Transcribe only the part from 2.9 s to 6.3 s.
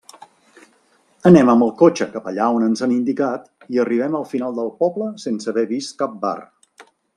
indicat i arribem al final del poble sense haver vist cap